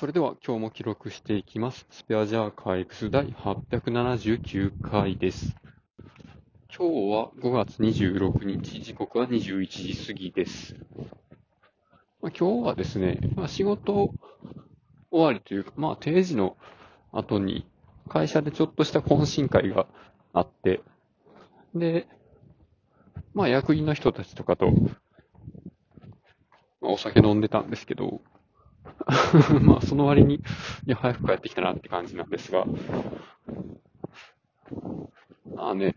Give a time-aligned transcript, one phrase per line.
[0.00, 1.86] それでは今日も記録していきます。
[1.90, 5.54] スペアジャーカー X 第879回です。
[6.74, 10.74] 今日は5月26日、時刻は21時過ぎです。
[12.22, 14.14] まあ、今日はですね、まあ、仕事
[15.10, 16.56] 終わりというか、まあ定時の
[17.12, 17.68] 後に
[18.08, 19.86] 会社でちょっとした懇親会が
[20.32, 20.80] あって、
[21.74, 22.08] で、
[23.34, 24.70] まあ役員の人たちとかと、
[26.80, 28.22] まあ、お酒飲んでたんですけど、
[29.62, 30.40] まあ、その割に、い
[30.86, 32.64] や、早く帰ってきたなって感じなんですが、
[35.54, 35.92] まあね、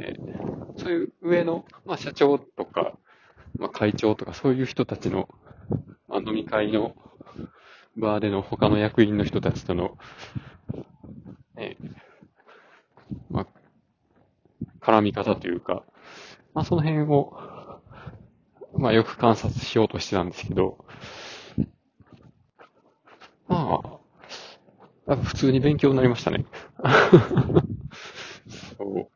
[0.77, 2.97] そういう上の、まあ、社長とか、
[3.57, 5.29] まあ、会長とか、そういう人たちの、
[6.07, 6.95] まあ、飲み会の
[7.95, 9.97] 場での他の役員の人たちとの、
[11.55, 11.77] ね、
[13.29, 13.47] まあ、
[14.81, 15.83] 絡み方というか、
[16.53, 17.33] まあ、その辺を、
[18.75, 20.83] まあ、よく観察しようとしてたんですけど、
[23.47, 23.99] まあ、
[25.07, 26.45] やっぱ普通に勉強になりましたね。
[28.77, 29.07] そう。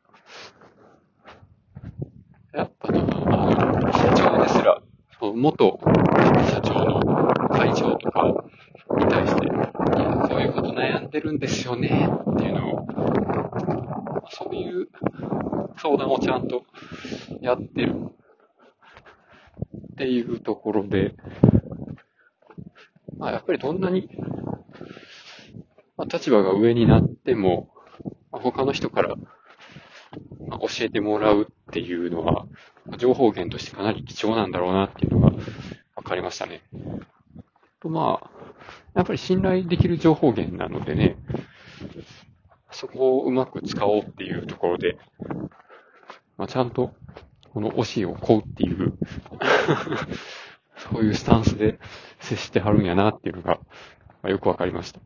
[2.56, 4.82] やっぱな、あの、社長ですら、
[5.18, 5.80] その元
[6.50, 7.00] 社長の
[7.48, 8.44] 会長とか
[8.98, 9.66] に対して、いや、
[10.28, 12.86] こういうこと悩んでるんですよね、っていうのを、
[14.30, 14.88] そういう
[15.78, 16.64] 相談をちゃんと
[17.40, 17.94] やってる
[19.92, 21.14] っていうところで、
[23.18, 24.08] まあ、やっぱりどんなに、
[26.08, 27.70] 立場が上になっても、
[28.32, 29.16] まあ、他の人から、
[30.46, 32.46] まあ、教えてもらうっていうのは、
[32.98, 35.30] 情報源としてかなり貴重なんだろうなっていうのが
[35.96, 36.62] 分かりましたね。
[37.80, 38.30] と、まあ、
[38.94, 41.16] やっぱり信頼できる情報源なのでね、
[42.70, 44.98] そこをうまく使おうっていうところで、
[46.36, 46.94] まあ、ちゃんと、
[47.52, 48.92] この教えを請うっていう
[50.76, 51.80] そういうスタンスで
[52.20, 53.58] 接してはるんやなっていうのが、
[54.22, 55.00] まあ、よくわかりました。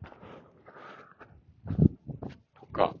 [2.59, 2.93] とか、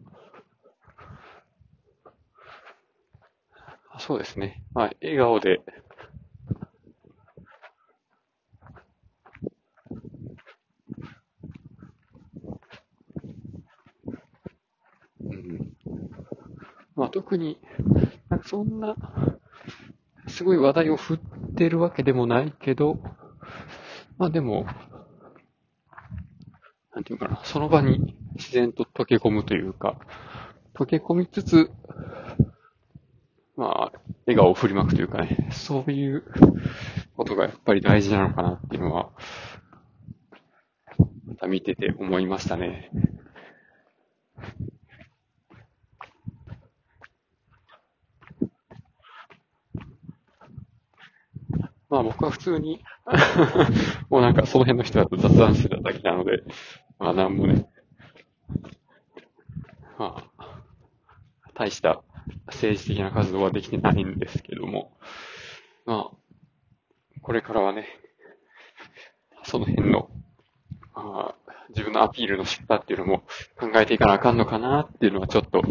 [4.05, 4.61] そうですね。
[4.73, 5.61] まあ、笑顔で、
[15.21, 15.73] うん。
[16.95, 17.57] まあ、特に、
[18.29, 18.95] なんかそんな、
[20.27, 21.19] すごい話題を振っ
[21.55, 22.97] てるわけでもないけど、
[24.17, 24.65] まあでも、
[26.93, 29.97] なんていうかな、その場に自然と溶け込むというか、
[30.75, 31.71] 溶け込みつつ、
[33.55, 33.91] まあ、
[34.25, 36.23] 笑顔を振りまくというかね、そういう
[37.15, 39.11] ことがやっぱり大事なのかなっていうのは、
[41.27, 42.89] また見てて思いましたね。
[51.89, 52.83] まあ僕は普通に
[54.09, 56.43] もうなんかその辺の人だと雑談してただけなので、
[56.97, 57.69] まあなんもね、
[59.99, 60.63] まあ、
[61.53, 62.01] 大した
[62.47, 64.97] 政治的な活動はできてないんですけども、
[65.85, 66.17] まあ、
[67.21, 67.87] これからはね、
[69.43, 70.09] その辺の、
[70.93, 71.35] まあ、
[71.69, 73.23] 自分のアピールの仕方っていうのも
[73.59, 75.61] 考えていかなあかんのかなっていうのはちょっと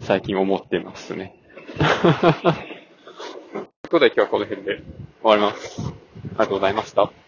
[0.00, 1.40] 最近思ってますね。
[1.72, 4.82] ということで今日はこの辺で
[5.22, 5.80] 終わります。
[5.80, 7.22] ありがとうございました。